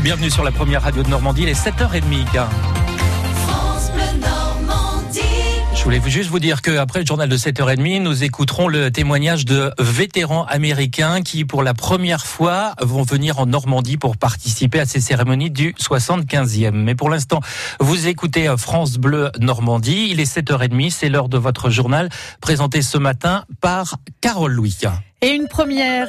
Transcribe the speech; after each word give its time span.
Bienvenue 0.00 0.30
sur 0.30 0.42
la 0.42 0.50
première 0.50 0.80
radio 0.80 1.02
de 1.02 1.08
Normandie, 1.10 1.42
il 1.42 1.48
est 1.50 1.52
7h30. 1.52 2.26
Je 5.76 5.84
voulais 5.84 6.00
juste 6.06 6.30
vous 6.30 6.38
dire 6.38 6.62
qu'après 6.62 7.00
le 7.00 7.06
journal 7.06 7.28
de 7.28 7.36
7h30, 7.36 8.00
nous 8.00 8.24
écouterons 8.24 8.66
le 8.66 8.90
témoignage 8.90 9.44
de 9.44 9.74
vétérans 9.78 10.44
américains 10.46 11.20
qui, 11.20 11.44
pour 11.44 11.62
la 11.62 11.74
première 11.74 12.24
fois, 12.24 12.72
vont 12.80 13.02
venir 13.02 13.40
en 13.40 13.46
Normandie 13.46 13.98
pour 13.98 14.16
participer 14.16 14.80
à 14.80 14.86
ces 14.86 15.00
cérémonies 15.00 15.50
du 15.50 15.74
75e. 15.74 16.70
Mais 16.70 16.94
pour 16.94 17.10
l'instant, 17.10 17.40
vous 17.78 18.08
écoutez 18.08 18.54
France 18.56 18.96
Bleu 18.96 19.30
Normandie. 19.38 20.08
Il 20.10 20.18
est 20.20 20.34
7h30, 20.34 20.90
c'est 20.90 21.10
l'heure 21.10 21.28
de 21.28 21.36
votre 21.36 21.68
journal 21.68 22.08
présenté 22.40 22.80
ce 22.80 22.96
matin 22.96 23.44
par 23.60 23.96
Carole 24.22 24.52
Louis. 24.52 24.78
Et 25.20 25.32
une 25.32 25.46
première. 25.46 26.08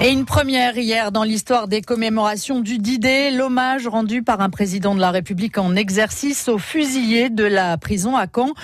Et 0.00 0.10
une 0.10 0.26
première 0.26 0.78
hier 0.78 1.10
dans 1.10 1.24
l'histoire 1.24 1.66
des 1.66 1.82
commémorations 1.82 2.60
du 2.60 2.78
D-Day, 2.78 3.32
l'hommage 3.32 3.88
rendu 3.88 4.22
par 4.22 4.40
un 4.40 4.48
président 4.48 4.94
de 4.94 5.00
la 5.00 5.10
République 5.10 5.58
en 5.58 5.74
exercice 5.74 6.46
aux 6.48 6.58
fusillés 6.58 7.30
de 7.30 7.42
la 7.42 7.76
prison 7.78 8.16
à 8.16 8.26
Caen. 8.32 8.54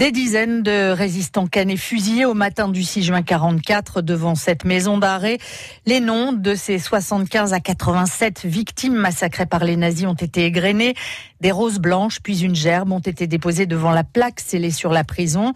Des 0.00 0.12
dizaines 0.12 0.62
de 0.62 0.92
résistants 0.92 1.46
canés 1.46 1.76
fusillés 1.76 2.24
au 2.24 2.32
matin 2.32 2.68
du 2.68 2.82
6 2.82 3.02
juin 3.02 3.20
44 3.20 4.00
devant 4.00 4.34
cette 4.34 4.64
maison 4.64 4.96
d'arrêt. 4.96 5.36
Les 5.84 6.00
noms 6.00 6.32
de 6.32 6.54
ces 6.54 6.78
75 6.78 7.52
à 7.52 7.60
87 7.60 8.46
victimes 8.46 8.94
massacrées 8.94 9.44
par 9.44 9.62
les 9.62 9.76
nazis 9.76 10.06
ont 10.06 10.14
été 10.14 10.46
égrenés. 10.46 10.94
Des 11.42 11.50
roses 11.50 11.78
blanches 11.78 12.20
puis 12.22 12.40
une 12.40 12.54
gerbe 12.54 12.92
ont 12.92 13.00
été 13.00 13.26
déposées 13.26 13.66
devant 13.66 13.90
la 13.90 14.02
plaque 14.02 14.40
scellée 14.40 14.70
sur 14.70 14.90
la 14.90 15.04
prison. 15.04 15.52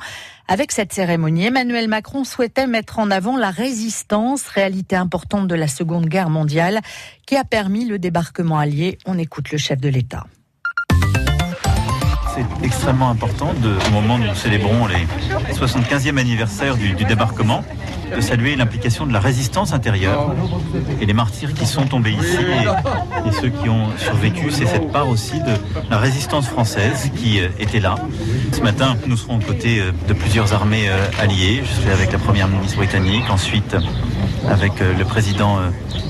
Avec 0.47 0.73
cette 0.73 0.93
cérémonie, 0.93 1.47
Emmanuel 1.47 1.89
Macron 1.89 2.25
souhaitait 2.25 2.67
mettre 2.67 2.99
en 2.99 3.11
avant 3.11 3.39
la 3.39 3.51
résistance, 3.51 4.47
réalité 4.49 4.95
importante 4.95 5.49
de 5.49 5.55
la 5.55 5.69
Seconde 5.69 6.05
Guerre 6.05 6.29
mondiale, 6.29 6.83
qui 7.27 7.39
a 7.39 7.45
permis 7.45 7.87
le 7.87 7.99
débarquement 7.99 8.59
allié. 8.59 8.99
On 9.07 9.17
écoute 9.17 9.53
le 9.53 9.57
chef 9.57 9.81
de 9.81 9.89
l'État 9.89 10.27
c'est 12.35 12.65
extrêmement 12.65 13.11
important 13.11 13.51
au 13.51 13.91
moment 13.93 14.17
où 14.17 14.19
nous 14.19 14.35
célébrons 14.35 14.87
les 14.87 15.07
75e 15.55 16.19
anniversaire 16.19 16.77
du, 16.77 16.95
débarquement, 17.05 17.63
de 18.15 18.21
saluer 18.21 18.57
l'implication 18.57 19.07
de 19.07 19.13
la 19.13 19.21
résistance 19.21 19.73
intérieure 19.73 20.35
et 21.01 21.07
les 21.07 21.13
martyrs 21.13 21.55
qui 21.55 21.67
sont 21.67 21.87
tombés 21.87 22.13
ici 22.13 22.39
et, 23.27 23.33
ceux 23.33 23.51
qui 23.51 23.69
ont 23.69 23.89
survécu. 23.99 24.51
C'est 24.51 24.67
cette 24.67 24.91
part 24.91 25.09
aussi 25.09 25.39
de 25.41 25.55
la 25.91 25.99
résistance 25.99 26.47
française 26.47 27.11
qui 27.17 27.41
euh, 27.41 27.49
était 27.59 27.81
là. 27.81 27.97
Ce 28.53 28.61
matin, 28.61 28.97
nous 29.07 29.17
serons 29.17 29.37
aux 29.37 29.41
côtés 29.41 29.81
euh, 29.81 29.93
de 30.09 30.13
plusieurs 30.13 30.53
armées 30.53 30.89
euh, 30.89 31.07
alliées. 31.21 31.63
Je 31.65 31.83
serai 31.83 31.93
avec 31.93 32.13
la 32.13 32.19
première 32.19 32.49
ministre 32.49 32.77
britannique, 32.77 33.25
ensuite 33.31 33.77
avec 34.49 34.73
le 34.81 35.05
président 35.05 35.59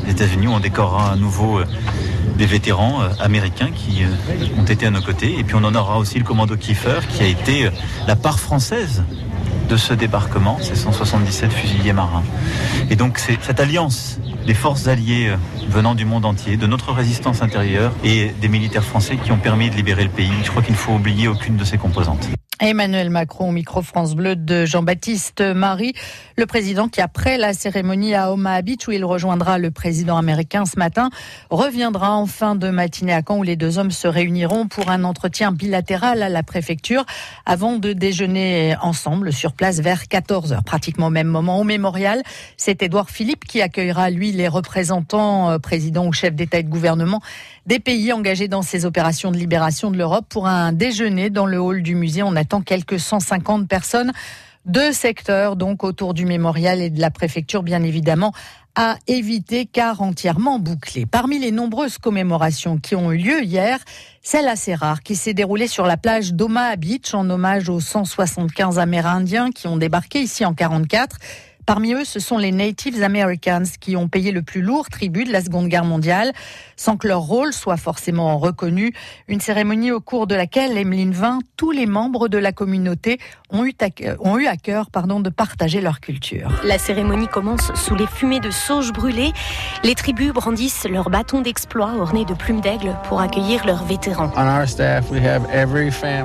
des 0.05 0.11
États-Unis. 0.11 0.48
On 0.48 0.58
décorera 0.58 1.12
à 1.12 1.17
nouveau 1.17 1.61
des 2.37 2.47
vétérans 2.47 3.03
euh, 3.03 3.09
américains 3.21 3.71
qui 3.75 4.03
euh, 4.03 4.61
ont 4.61 4.65
été 4.65 4.87
à 4.87 4.91
nos 4.91 5.01
côtés. 5.01 5.39
Et 5.39 5.45
puis 5.45 5.55
on 5.57 5.65
aura 5.75 5.99
aussi 5.99 6.19
le 6.19 6.25
commando 6.25 6.57
Kiefer 6.57 7.01
qui 7.09 7.23
a 7.23 7.27
été 7.27 7.67
euh, 7.67 7.71
la 8.07 8.17
part 8.17 8.39
française 8.39 9.05
de 9.69 9.77
ce 9.77 9.95
débarquement, 9.95 10.59
ces 10.61 10.75
177 10.75 11.53
fusiliers 11.53 11.93
marins. 11.93 12.25
Et 12.91 12.97
donc 12.97 13.19
c'est 13.19 13.39
cette 13.41 13.61
alliance 13.61 14.19
des 14.47 14.55
forces 14.55 14.89
alliées 14.89 15.33
venant 15.71 15.95
du 15.95 16.05
monde 16.05 16.27
entier, 16.27 16.59
de 16.59 16.67
notre 16.67 16.93
résistance 16.93 17.41
intérieure 17.41 17.93
et 18.05 18.35
des 18.43 18.48
militaires 18.48 18.85
français 18.85 19.17
qui 19.17 19.33
ont 19.33 19.39
permis 19.39 19.71
de 19.71 19.77
libérer 19.77 20.05
le 20.05 20.11
pays. 20.11 20.33
Je 20.45 20.51
crois 20.51 20.63
qu'il 20.63 20.75
ne 20.75 20.79
faut 20.79 20.93
oublier 20.93 21.29
aucune 21.29 21.57
de 21.57 21.65
ces 21.65 21.79
composantes. 21.79 22.29
Emmanuel 22.65 23.11
Macron 23.11 23.53
micro 23.53 23.83
France 23.83 24.15
Bleu 24.15 24.37
de 24.37 24.65
Jean-Baptiste 24.65 25.43
Marie, 25.43 25.93
le 26.37 26.47
président 26.47 26.89
qui 26.89 27.03
après 27.03 27.37
la 27.37 27.53
cérémonie 27.53 28.15
à 28.15 28.33
Omaha 28.33 28.62
Beach 28.62 28.89
où 28.89 28.93
il 28.93 29.05
rejoindra 29.05 29.59
le 29.59 29.70
président 29.70 30.17
américain 30.17 30.65
ce 30.65 30.79
matin, 30.79 31.11
reviendra 31.51 32.12
en 32.12 32.25
fin 32.25 32.55
de 32.55 32.70
matinée 32.70 33.12
à 33.12 33.20
Caen 33.20 33.37
où 33.37 33.42
les 33.42 33.57
deux 33.57 33.79
hommes 33.79 33.91
se 33.91 34.09
réuniront 34.09 34.67
pour 34.67 34.89
un 34.89 35.05
entretien 35.05 35.53
bilatéral 35.53 36.23
à 36.23 36.30
la 36.30 36.42
préfecture 36.42 37.05
avant 37.45 37.77
de 37.77 37.92
déjeuner 37.92 38.77
ensemble 38.81 39.35
sur 39.35 39.52
place 39.52 39.81
vers 39.81 40.05
14h, 40.05 40.64
pratiquement 40.64 41.08
au 41.08 41.11
même 41.11 41.29
moment 41.29 41.61
au 41.61 41.64
mémorial. 41.64 42.23
C'est 42.57 42.83
Édouard 42.83 43.11
Philippe 43.11 43.45
qui 43.45 43.61
accueillera 43.61 44.08
lui 44.08 44.33
les 44.33 44.48
représentants, 44.48 45.51
euh, 45.51 45.58
présidents 45.58 46.07
ou 46.07 46.14
chefs 46.14 46.35
d'État 46.35 46.61
et 46.61 46.63
de 46.63 46.70
gouvernement 46.70 47.20
des 47.67 47.79
pays 47.79 48.13
engagés 48.13 48.48
dans 48.48 48.63
ces 48.63 48.85
opérations 48.85 49.31
de 49.31 49.39
libération 49.39 49.91
de 49.91 49.96
l'Europe 49.96 50.27
pour 50.29 50.46
un 50.46 50.73
déjeuner 50.73 51.31
dans 51.31 51.46
le 51.46 51.58
hall 51.58 51.83
du 51.83 51.95
musée. 51.95 52.23
On 52.23 52.36
attend 52.36 52.54
quelques 52.61 53.01
150 53.01 53.69
personnes. 53.69 54.13
Deux 54.67 54.92
secteurs 54.92 55.57
donc 55.57 55.85
autour 55.85 56.15
du 56.15 56.25
mémorial 56.25 56.81
et 56.81 56.89
de 56.89 57.01
la 57.01 57.11
préfecture, 57.11 57.63
bien 57.63 57.83
évidemment, 57.83 58.33
à 58.75 58.97
éviter 59.07 59.67
car 59.67 60.01
entièrement 60.01 60.59
bouclé. 60.59 61.07
Parmi 61.07 61.39
les 61.39 61.53
nombreuses 61.53 61.98
commémorations 61.98 62.79
qui 62.79 62.97
ont 62.97 63.13
eu 63.13 63.19
lieu 63.19 63.43
hier, 63.45 63.79
celle 64.23 64.48
assez 64.48 64.75
rare 64.75 65.03
qui 65.03 65.17
s'est 65.17 65.35
déroulée 65.35 65.69
sur 65.69 65.87
la 65.87 65.97
plage 65.97 66.33
d'Omaha 66.33 66.77
Beach 66.77 67.14
en 67.14 67.29
hommage 67.31 67.69
aux 67.69 67.81
175 67.81 68.79
Amérindiens 68.79 69.51
qui 69.51 69.69
ont 69.69 69.77
débarqué 69.77 70.20
ici 70.20 70.45
en 70.45 70.55
44. 70.55 71.19
Parmi 71.67 71.95
eux, 71.95 72.05
ce 72.05 72.20
sont 72.20 72.36
les 72.36 72.52
Native 72.52 73.02
Americans 73.02 73.64
qui 73.80 73.97
ont 73.97 74.07
payé 74.07 74.33
le 74.33 74.42
plus 74.42 74.61
lourd 74.61 74.91
tribut 74.91 75.25
de 75.25 75.33
la 75.33 75.41
Seconde 75.41 75.69
Guerre 75.69 75.85
mondiale, 75.85 76.33
sans 76.77 76.98
que 76.98 77.08
leur 77.08 77.20
rôle 77.20 77.55
soit 77.55 77.79
forcément 77.79 78.36
reconnu. 78.36 78.92
Une 79.29 79.41
cérémonie 79.41 79.91
au 79.91 80.01
cours 80.01 80.27
de 80.27 80.35
laquelle, 80.35 80.77
Emeline 80.77 81.13
Vin, 81.13 81.39
tous 81.57 81.70
les 81.70 81.86
membres 81.86 82.29
de 82.29 82.36
la 82.36 82.52
communauté 82.52 83.19
ont 83.51 83.64
eu 83.64 83.73
à, 83.80 83.86
ont 84.20 84.39
eu 84.39 84.47
à 84.47 84.57
cœur 84.57 84.91
pardon, 84.91 85.20
de 85.20 85.30
partager 85.30 85.80
leur 85.80 86.01
culture. 86.01 86.51
La 86.64 86.79
cérémonie 86.79 87.29
commence 87.29 87.73
sous 87.75 87.95
les 87.95 88.07
fumées 88.07 88.41
de 88.41 88.51
sauge 88.51 88.92
brûlées. 88.92 89.33
Les 89.85 89.95
tribus 89.95 90.33
brandissent 90.33 90.85
leurs 90.85 91.08
bâtons 91.08 91.41
d'exploit 91.41 91.95
ornés 91.98 92.27
de 92.27 92.35
plumes 92.35 92.61
d'aigle 92.61 92.95
pour 93.08 93.20
accueillir 93.20 93.64
leurs 93.64 93.85
vétérans. 93.85 94.31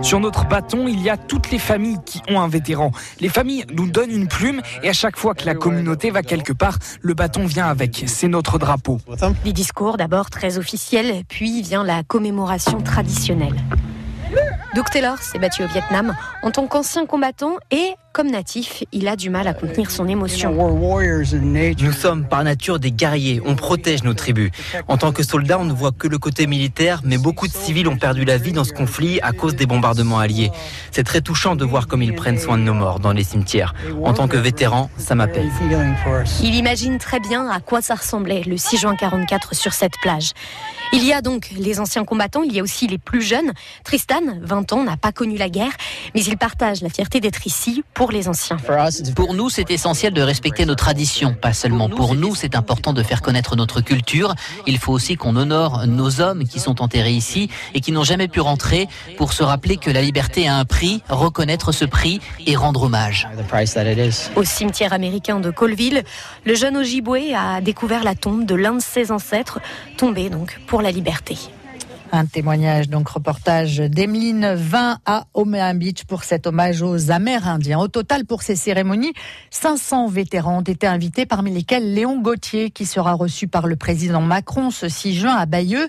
Sur 0.02 0.20
notre 0.20 0.46
bâton, 0.48 0.88
il 0.88 1.02
y 1.02 1.10
a 1.10 1.16
toutes 1.16 1.52
les 1.52 1.60
familles 1.60 2.00
qui 2.06 2.22
ont 2.30 2.42
un 2.42 2.48
vétéran. 2.50 2.92
Les 3.22 3.30
familles 3.30 3.66
nous 3.72 3.90
donnent 3.90 4.12
une 4.12 4.28
plume 4.28 4.62
et 4.84 4.90
à 4.90 4.94
chaque 4.94 5.18
fois 5.18 5.29
que 5.34 5.46
la 5.46 5.56
communauté 5.56 6.12
va 6.12 6.22
quelque 6.22 6.54
part, 6.54 6.78
le 7.02 7.14
bâton 7.14 7.46
vient 7.46 7.68
avec. 7.68 8.04
C'est 8.08 8.28
notre 8.28 8.60
drapeau. 8.60 9.00
Des 9.44 9.54
discours 9.54 9.98
d'abord 9.98 10.30
très 10.30 10.58
officiels, 10.58 11.24
puis 11.28 11.62
vient 11.62 11.84
la 11.84 12.04
commémoration 12.04 12.82
traditionnelle. 12.82 13.56
Doug 14.76 14.86
Taylor 14.92 15.18
s'est 15.18 15.40
battu 15.40 15.64
au 15.64 15.68
Vietnam 15.68 16.16
en 16.44 16.52
tant 16.52 16.68
qu'ancien 16.68 17.06
combattant 17.06 17.58
et, 17.72 17.96
comme 18.12 18.32
natif, 18.32 18.84
il 18.92 19.08
a 19.08 19.16
du 19.16 19.30
mal 19.30 19.48
à 19.48 19.54
contenir 19.54 19.92
son 19.92 20.08
émotion. 20.08 20.54
Nous 20.54 21.92
sommes 21.92 22.26
par 22.28 22.44
nature 22.44 22.80
des 22.80 22.92
guerriers, 22.92 23.42
on 23.46 23.56
protège 23.56 24.04
nos 24.04 24.14
tribus. 24.14 24.52
En 24.88 24.98
tant 24.98 25.12
que 25.12 25.24
soldats, 25.24 25.60
on 25.60 25.66
ne 25.66 25.74
voit 25.74 25.92
que 25.92 26.08
le 26.08 26.18
côté 26.18 26.48
militaire, 26.48 27.02
mais 27.04 27.18
beaucoup 27.18 27.48
de 27.48 27.54
civils 27.54 27.88
ont 27.88 27.98
perdu 27.98 28.26
la 28.26 28.38
vie 28.38 28.52
dans 28.52 28.64
ce 28.64 28.74
conflit 28.74 29.20
à 29.22 29.32
cause 29.32 29.56
des 29.56 29.66
bombardements 29.66 30.20
alliés. 30.20 30.52
C'est 30.92 31.04
très 31.04 31.22
touchant 31.22 31.56
de 31.56 31.66
voir 31.66 31.88
comme 31.88 32.02
ils 32.02 32.16
prennent 32.16 32.40
soin 32.40 32.58
de 32.58 32.64
nos 32.64 32.74
morts 32.74 33.00
dans 33.00 33.14
les 33.14 33.24
cimetières. 33.24 33.74
En 34.04 34.14
tant 34.14 34.28
que 34.28 34.38
vétéran, 34.38 34.90
ça 34.98 35.16
m'appelle. 35.16 35.50
Il 36.42 36.56
imagine 36.56 36.98
très 36.98 37.20
bien 37.20 37.48
à 37.50 37.60
quoi 37.60 37.82
ça 37.82 37.96
ressemblait 37.96 38.42
le 38.46 38.58
6 38.58 38.78
juin 38.78 38.96
44 38.96 39.54
sur 39.56 39.74
cette 39.74 39.98
plage. 40.02 40.32
Il 40.92 41.06
y 41.06 41.14
a 41.14 41.22
donc 41.22 41.52
les 41.56 41.80
anciens 41.80 42.04
combattants, 42.04 42.42
il 42.42 42.52
y 42.52 42.60
a 42.60 42.64
aussi 42.64 42.88
les 42.88 42.98
plus 42.98 43.22
jeunes. 43.22 43.52
Tristan, 43.84 44.22
20 44.42 44.74
ans, 44.74 44.84
n'a 44.84 44.98
pas 44.98 45.12
connu 45.12 45.38
la 45.38 45.48
guerre, 45.48 45.74
mais 46.16 46.24
il 46.24 46.36
partage 46.38 46.82
la 46.82 46.90
fierté 46.90 47.20
d'être 47.20 47.46
ici 47.46 47.84
pour 47.94 47.99
les 48.08 48.28
anciens. 48.28 48.58
Pour 49.16 49.34
nous, 49.34 49.50
c'est 49.50 49.70
essentiel 49.72 50.14
de 50.14 50.22
respecter 50.22 50.66
nos 50.66 50.76
traditions. 50.76 51.36
Pas 51.40 51.54
seulement 51.54 51.90
pour 51.90 52.16
nous, 52.16 52.36
c'est 52.36 52.56
important 52.56 52.94
de 52.94 53.04
faire 53.04 53.22
connaître 53.22 53.56
notre 53.56 53.82
culture. 53.82 54.36
Il 54.66 54.78
faut 54.78 54.94
aussi 54.94 55.16
qu'on 55.16 55.36
honore 55.36 55.86
nos 55.86 56.22
hommes 56.22 56.46
qui 56.46 56.60
sont 56.60 56.82
enterrés 56.82 57.12
ici 57.12 57.50
et 57.74 57.82
qui 57.82 57.92
n'ont 57.92 58.04
jamais 58.04 58.28
pu 58.28 58.40
rentrer 58.40 58.88
pour 59.18 59.34
se 59.34 59.44
rappeler 59.44 59.78
que 59.78 59.92
la 59.92 60.02
liberté 60.02 60.48
a 60.48 60.56
un 60.56 60.66
prix, 60.66 61.04
reconnaître 61.10 61.72
ce 61.72 61.86
prix 61.86 62.22
et 62.46 62.56
rendre 62.56 62.84
hommage. 62.84 63.28
Au 64.36 64.44
cimetière 64.44 64.94
américain 64.94 65.40
de 65.40 65.52
Colville, 65.52 66.04
le 66.46 66.56
jeune 66.56 66.78
Ojibwe 66.78 67.34
a 67.36 67.62
découvert 67.62 68.04
la 68.04 68.16
tombe 68.16 68.46
de 68.46 68.56
l'un 68.56 68.76
de 68.76 68.82
ses 68.82 69.12
ancêtres, 69.12 69.60
tombé 69.98 70.30
donc 70.30 70.60
pour 70.68 70.82
la 70.82 70.92
liberté. 70.92 71.38
Un 72.12 72.26
témoignage, 72.26 72.90
donc 72.90 73.08
reportage 73.08 73.78
d'Emeline 73.78 74.56
20 74.56 74.98
à 75.06 75.26
Omaha 75.36 75.74
Beach 75.76 76.06
pour 76.06 76.24
cet 76.24 76.48
hommage 76.48 76.82
aux 76.82 77.12
Amérindiens. 77.12 77.78
Au 77.78 77.88
total, 77.88 78.26
pour 78.26 78.42
ces 78.42 78.56
cérémonies, 78.56 79.14
500 79.52 80.08
vétérans 80.08 80.58
ont 80.58 80.62
été 80.62 80.88
invités, 80.88 81.28
parmi 81.28 81.52
lesquels 81.52 81.94
Léon 81.94 82.20
Gauthier, 82.20 82.72
qui 82.72 82.88
sera 82.88 83.14
reçu 83.14 83.48
par 83.48 83.68
le 83.68 83.76
président 83.76 84.22
Macron 84.22 84.72
ce 84.72 84.90
6 84.90 85.14
juin 85.14 85.36
à 85.36 85.46
Bayeux. 85.46 85.88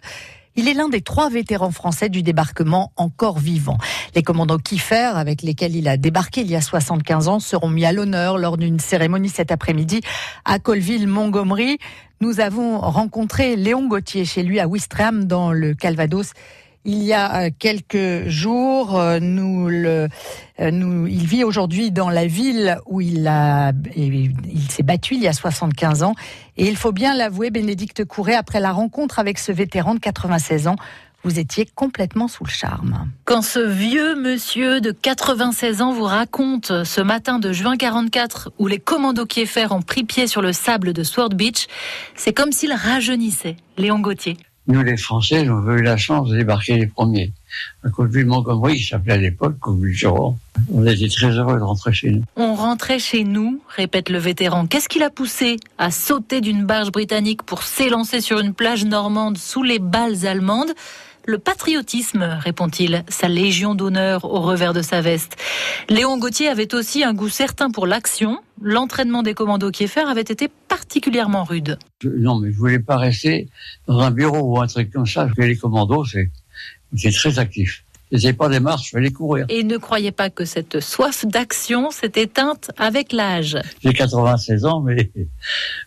Il 0.56 0.68
est 0.68 0.74
l'un 0.74 0.88
des 0.88 1.00
trois 1.00 1.30
vétérans 1.30 1.70
français 1.70 2.08
du 2.08 2.22
débarquement 2.22 2.92
encore 2.96 3.38
vivants. 3.38 3.78
Les 4.16 4.22
commandants 4.22 4.58
Kiefer, 4.58 5.12
avec 5.14 5.42
lesquels 5.42 5.76
il 5.76 5.86
a 5.86 5.96
débarqué 5.96 6.40
il 6.40 6.50
y 6.50 6.56
a 6.56 6.60
75 6.60 7.28
ans, 7.28 7.38
seront 7.38 7.68
mis 7.68 7.84
à 7.84 7.92
l'honneur 7.92 8.36
lors 8.36 8.56
d'une 8.56 8.80
cérémonie 8.80 9.28
cet 9.28 9.52
après-midi 9.52 10.00
à 10.44 10.58
Colville-Montgomery. 10.58 11.78
Nous 12.20 12.40
avons 12.40 12.80
rencontré 12.80 13.54
Léon 13.54 13.86
Gauthier 13.86 14.24
chez 14.24 14.42
lui 14.42 14.58
à 14.58 14.66
Ouistreham 14.66 15.24
dans 15.24 15.52
le 15.52 15.74
Calvados. 15.74 16.32
Il 16.84 17.02
y 17.02 17.12
a 17.12 17.42
euh, 17.42 17.50
quelques 17.58 18.28
jours. 18.28 18.98
Euh, 18.98 19.18
nous 19.20 19.68
le, 19.68 20.08
euh, 20.60 20.70
nous, 20.70 21.06
il 21.06 21.26
vit 21.26 21.44
aujourd'hui 21.44 21.90
dans 21.90 22.10
la 22.10 22.26
ville 22.26 22.78
où 22.86 23.00
il 23.00 23.26
a, 23.26 23.72
il 23.96 24.70
s'est 24.70 24.82
battu 24.82 25.14
il 25.14 25.22
y 25.22 25.28
a 25.28 25.32
75 25.32 26.02
ans. 26.02 26.14
Et 26.56 26.66
il 26.66 26.76
faut 26.76 26.92
bien 26.92 27.14
l'avouer, 27.14 27.50
Bénédicte 27.50 28.04
Courret, 28.04 28.34
après 28.34 28.60
la 28.60 28.72
rencontre 28.72 29.18
avec 29.18 29.38
ce 29.38 29.52
vétéran 29.52 29.94
de 29.94 30.00
96 30.00 30.68
ans, 30.68 30.76
vous 31.22 31.38
étiez 31.38 31.66
complètement 31.66 32.28
sous 32.28 32.44
le 32.44 32.50
charme. 32.50 33.10
Quand 33.24 33.42
ce 33.42 33.58
vieux 33.58 34.14
monsieur 34.14 34.80
de 34.80 34.90
96 34.90 35.82
ans 35.82 35.92
vous 35.92 36.04
raconte 36.04 36.84
ce 36.84 37.00
matin 37.02 37.38
de 37.38 37.52
juin 37.52 37.76
44 37.76 38.52
où 38.58 38.66
les 38.66 38.78
commandos 38.78 39.26
Kieffer 39.26 39.66
ont 39.70 39.82
pris 39.82 40.04
pied 40.04 40.26
sur 40.26 40.40
le 40.40 40.54
sable 40.54 40.94
de 40.94 41.02
Sword 41.02 41.34
Beach, 41.34 41.66
c'est 42.14 42.32
comme 42.32 42.52
s'il 42.52 42.72
rajeunissait. 42.72 43.56
Léon 43.76 43.98
Gauthier. 43.98 44.38
Nous, 44.70 44.84
les 44.84 44.96
Français, 44.96 45.42
nous 45.42 45.58
avons 45.58 45.72
eu 45.72 45.82
la 45.82 45.96
chance 45.96 46.28
de 46.28 46.36
débarquer 46.36 46.76
les 46.76 46.86
premiers. 46.86 47.32
Un 47.82 47.90
coup 47.90 48.06
de 48.06 48.22
Montgomery, 48.22 48.76
qui 48.76 48.84
s'appelait 48.84 49.14
à 49.14 49.16
l'époque 49.16 49.58
Colville-Juron. 49.58 50.38
On 50.72 50.86
était 50.86 51.08
très 51.08 51.30
heureux 51.30 51.58
de 51.58 51.64
rentrer 51.64 51.92
chez 51.92 52.10
nous. 52.10 52.22
On 52.36 52.54
rentrait 52.54 53.00
chez 53.00 53.24
nous, 53.24 53.60
répète 53.68 54.10
le 54.10 54.18
vétéran. 54.18 54.68
Qu'est-ce 54.68 54.88
qui 54.88 55.00
l'a 55.00 55.10
poussé 55.10 55.56
à 55.76 55.90
sauter 55.90 56.40
d'une 56.40 56.66
barge 56.66 56.92
britannique 56.92 57.42
pour 57.42 57.64
s'élancer 57.64 58.20
sur 58.20 58.38
une 58.38 58.54
plage 58.54 58.84
normande 58.84 59.38
sous 59.38 59.64
les 59.64 59.80
balles 59.80 60.24
allemandes? 60.24 60.70
Le 61.26 61.38
patriotisme, 61.38 62.22
répond-il, 62.40 63.04
sa 63.08 63.28
légion 63.28 63.74
d'honneur 63.74 64.24
au 64.24 64.40
revers 64.40 64.72
de 64.72 64.82
sa 64.82 65.00
veste. 65.00 65.36
Léon 65.88 66.18
Gauthier 66.18 66.48
avait 66.48 66.74
aussi 66.74 67.04
un 67.04 67.14
goût 67.14 67.28
certain 67.28 67.70
pour 67.70 67.86
l'action. 67.86 68.40
L'entraînement 68.62 69.22
des 69.22 69.34
commandos 69.34 69.70
Kieffer 69.70 70.08
avait 70.08 70.20
été 70.20 70.48
particulièrement 70.68 71.44
rude. 71.44 71.78
non, 72.04 72.40
mais 72.40 72.50
je 72.52 72.56
voulais 72.56 72.78
pas 72.78 72.96
rester 72.96 73.48
dans 73.86 74.00
un 74.00 74.10
bureau 74.10 74.40
ou 74.40 74.60
un 74.60 74.66
truc 74.66 74.90
comme 74.92 75.06
ça, 75.06 75.28
que 75.34 75.42
les 75.42 75.56
commandos, 75.56 76.04
c'est 76.04 77.10
très 77.12 77.38
actif 77.38 77.84
n'ai 78.12 78.32
pas 78.32 78.48
des 78.48 78.60
marches, 78.60 78.90
je 78.90 78.96
vais 78.96 79.02
les 79.02 79.12
courir. 79.12 79.46
Et 79.48 79.62
ne 79.62 79.76
croyez 79.76 80.12
pas 80.12 80.30
que 80.30 80.44
cette 80.44 80.80
soif 80.80 81.24
d'action 81.24 81.90
s'est 81.90 82.12
éteinte 82.16 82.70
avec 82.76 83.12
l'âge. 83.12 83.58
J'ai 83.82 83.92
96 83.92 84.64
ans, 84.64 84.80
mais 84.80 85.10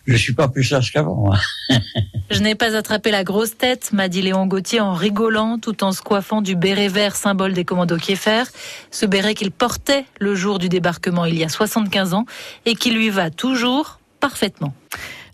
je 0.06 0.16
suis 0.16 0.32
pas 0.32 0.48
plus 0.48 0.64
sage 0.64 0.92
qu'avant. 0.92 1.32
Hein. 1.32 1.78
je 2.30 2.40
n'ai 2.40 2.54
pas 2.54 2.76
attrapé 2.76 3.10
la 3.10 3.24
grosse 3.24 3.56
tête, 3.56 3.92
m'a 3.92 4.08
dit 4.08 4.22
Léon 4.22 4.46
Gauthier 4.46 4.80
en 4.80 4.94
rigolant, 4.94 5.58
tout 5.58 5.84
en 5.84 5.92
se 5.92 6.02
coiffant 6.02 6.42
du 6.42 6.56
béret 6.56 6.88
vert 6.88 7.16
symbole 7.16 7.52
des 7.52 7.64
commandos 7.64 7.98
Kieffer, 7.98 8.44
ce 8.90 9.06
béret 9.06 9.34
qu'il 9.34 9.50
portait 9.50 10.04
le 10.18 10.34
jour 10.34 10.58
du 10.58 10.68
débarquement 10.68 11.24
il 11.24 11.36
y 11.38 11.44
a 11.44 11.48
75 11.48 12.14
ans 12.14 12.26
et 12.66 12.74
qui 12.74 12.90
lui 12.90 13.10
va 13.10 13.30
toujours 13.30 14.00
parfaitement. 14.20 14.74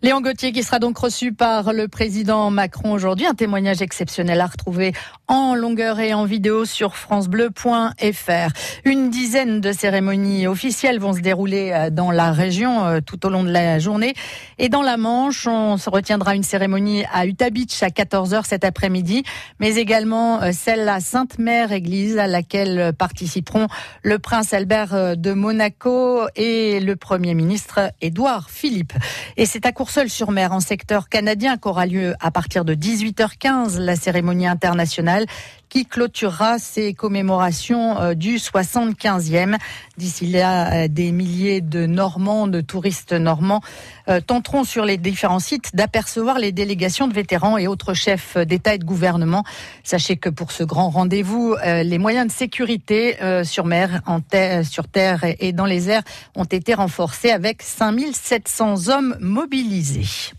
Léon 0.03 0.23
Gauthier 0.23 0.53
qui 0.53 0.63
sera 0.63 0.79
donc 0.79 0.97
reçu 0.97 1.35
par 1.35 1.75
le 1.75 1.87
président 1.87 2.51
Macron 2.51 2.93
aujourd'hui. 2.93 3.27
Un 3.27 3.35
témoignage 3.35 3.83
exceptionnel 3.83 4.41
à 4.41 4.47
retrouver 4.47 4.95
en 5.31 5.55
longueur 5.55 6.00
et 6.00 6.12
en 6.12 6.25
vidéo 6.25 6.65
sur 6.65 6.97
francebleu.fr. 6.97 8.53
Une 8.85 9.11
dizaine 9.11 9.61
de 9.61 9.71
cérémonies 9.71 10.49
officielles 10.49 10.99
vont 10.99 11.12
se 11.12 11.21
dérouler 11.21 11.71
euh, 11.73 11.88
dans 11.88 12.11
la 12.11 12.32
région 12.32 12.85
euh, 12.85 12.99
tout 13.00 13.25
au 13.25 13.31
long 13.31 13.44
de 13.44 13.50
la 13.50 13.79
journée. 13.79 14.15
Et 14.59 14.69
dans 14.69 14.82
la 14.82 14.97
Manche, 14.97 15.47
on 15.47 15.77
se 15.77 15.88
retiendra 15.88 16.35
une 16.35 16.43
cérémonie 16.43 17.05
à 17.12 17.27
Utah 17.27 17.50
Beach 17.50 17.81
à 17.85 17.91
14h 17.91 18.44
cet 18.44 18.65
après-midi, 18.65 19.23
mais 19.61 19.77
également 19.77 20.43
euh, 20.43 20.50
celle 20.53 20.88
à 20.88 20.99
Sainte-Mère 20.99 21.71
Église 21.71 22.19
à 22.19 22.27
laquelle 22.27 22.93
participeront 22.99 23.69
le 24.03 24.19
prince 24.19 24.53
Albert 24.53 25.17
de 25.17 25.32
Monaco 25.32 26.23
et 26.35 26.81
le 26.81 26.97
premier 26.97 27.35
ministre 27.35 27.93
Édouard 28.00 28.50
Philippe. 28.50 28.94
Et 29.37 29.47
c'est 29.47 29.65
à 29.65 29.71
Courseul-sur-Mer, 29.71 30.50
en 30.50 30.59
secteur 30.59 31.09
canadien, 31.09 31.56
qu'aura 31.56 31.87
lieu 31.87 32.15
à 32.19 32.32
partir 32.32 32.65
de 32.65 32.75
18h15 32.75 33.79
la 33.79 33.94
cérémonie 33.94 34.49
internationale 34.49 35.19
qui 35.70 35.87
clôturera 35.87 36.58
ces 36.58 36.93
commémorations 36.93 37.99
euh, 37.99 38.14
du 38.14 38.37
75e. 38.37 39.56
D'ici 39.96 40.26
là, 40.26 40.84
euh, 40.84 40.88
des 40.88 41.12
milliers 41.12 41.61
de 41.61 41.87
Normands, 41.87 42.49
de 42.49 42.61
touristes 42.61 43.12
normands, 43.12 43.62
euh, 44.08 44.20
tenteront 44.20 44.64
sur 44.64 44.84
les 44.84 44.99
différents 44.99 45.38
sites 45.38 45.75
d'apercevoir 45.75 46.38
les 46.38 46.52
délégations 46.52 47.08
de 47.08 47.14
vétérans 47.14 47.56
et 47.56 47.69
autres 47.69 47.94
chefs 47.94 48.37
d'État 48.37 48.75
et 48.75 48.78
de 48.78 48.84
gouvernement. 48.84 49.44
Sachez 49.84 50.17
que 50.17 50.28
pour 50.28 50.50
ce 50.50 50.64
grand 50.64 50.90
rendez-vous, 50.90 51.55
les 51.64 51.99
moyens 51.99 52.26
de 52.26 52.32
sécurité 52.32 53.17
sur 53.44 53.64
mer, 53.64 54.02
sur 54.64 54.88
terre 54.88 55.25
et 55.38 55.52
dans 55.52 55.67
les 55.67 55.88
airs 55.88 56.02
ont 56.34 56.44
été 56.44 56.75
renforcés 56.75 57.31
avec 57.31 57.62
5700 57.62 58.88
hommes 58.88 59.17
mobilisés. 59.20 60.32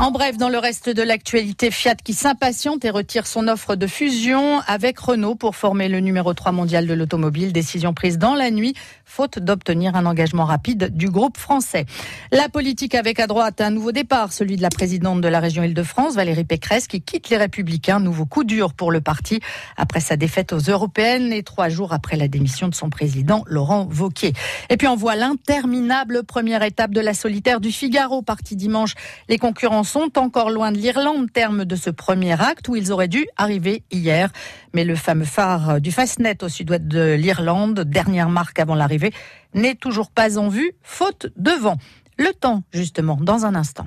En 0.00 0.12
bref, 0.12 0.38
dans 0.38 0.48
le 0.48 0.56
reste 0.56 0.88
de 0.88 1.02
l'actualité, 1.02 1.70
Fiat 1.70 1.94
qui 1.96 2.14
s'impatiente 2.14 2.86
et 2.86 2.90
retire 2.90 3.26
son 3.26 3.48
offre 3.48 3.76
de 3.76 3.86
fusion 3.86 4.60
avec 4.66 4.98
Renault 4.98 5.34
pour 5.34 5.56
former 5.56 5.90
le 5.90 6.00
numéro 6.00 6.32
3 6.32 6.52
mondial 6.52 6.86
de 6.86 6.94
l'automobile. 6.94 7.52
Décision 7.52 7.92
prise 7.92 8.16
dans 8.16 8.34
la 8.34 8.50
nuit, 8.50 8.72
faute 9.04 9.38
d'obtenir 9.38 9.96
un 9.96 10.06
engagement 10.06 10.46
rapide 10.46 10.96
du 10.96 11.10
groupe 11.10 11.36
français. 11.36 11.84
La 12.32 12.48
politique 12.48 12.94
avec 12.94 13.20
à 13.20 13.26
droite 13.26 13.60
un 13.60 13.68
nouveau 13.68 13.92
départ, 13.92 14.32
celui 14.32 14.56
de 14.56 14.62
la 14.62 14.70
présidente 14.70 15.20
de 15.20 15.28
la 15.28 15.38
région 15.38 15.64
Île-de-France, 15.64 16.14
Valérie 16.14 16.44
Pécresse, 16.44 16.86
qui 16.86 17.02
quitte 17.02 17.28
les 17.28 17.36
Républicains. 17.36 18.00
Nouveau 18.00 18.24
coup 18.24 18.44
dur 18.44 18.72
pour 18.72 18.92
le 18.92 19.02
parti 19.02 19.40
après 19.76 20.00
sa 20.00 20.16
défaite 20.16 20.54
aux 20.54 20.60
Européennes 20.60 21.30
et 21.30 21.42
trois 21.42 21.68
jours 21.68 21.92
après 21.92 22.16
la 22.16 22.26
démission 22.26 22.68
de 22.68 22.74
son 22.74 22.88
président, 22.88 23.44
Laurent 23.46 23.86
Vauquier. 23.90 24.32
Et 24.70 24.78
puis 24.78 24.88
on 24.88 24.96
voit 24.96 25.14
l'interminable 25.14 26.24
première 26.24 26.62
étape 26.62 26.92
de 26.92 27.02
la 27.02 27.12
solitaire 27.12 27.60
du 27.60 27.70
Figaro, 27.70 28.22
parti 28.22 28.56
dimanche. 28.56 28.94
Les 29.28 29.36
concurrents 29.36 29.89
sont 29.90 30.18
encore 30.18 30.50
loin 30.50 30.70
de 30.70 30.78
l'Irlande, 30.78 31.32
terme 31.32 31.64
de 31.64 31.74
ce 31.74 31.90
premier 31.90 32.40
acte 32.40 32.68
où 32.68 32.76
ils 32.76 32.92
auraient 32.92 33.08
dû 33.08 33.26
arriver 33.36 33.82
hier. 33.90 34.30
Mais 34.72 34.84
le 34.84 34.94
fameux 34.94 35.24
phare 35.24 35.80
du 35.80 35.90
Fastnet 35.90 36.44
au 36.44 36.48
sud-ouest 36.48 36.86
de 36.86 37.14
l'Irlande, 37.14 37.80
dernière 37.80 38.28
marque 38.28 38.60
avant 38.60 38.76
l'arrivée, 38.76 39.12
n'est 39.52 39.74
toujours 39.74 40.12
pas 40.12 40.38
en 40.38 40.48
vue, 40.48 40.72
faute 40.84 41.26
de 41.36 41.50
vent. 41.50 41.76
Le 42.18 42.32
temps, 42.32 42.62
justement, 42.72 43.18
dans 43.20 43.46
un 43.46 43.56
instant. 43.56 43.86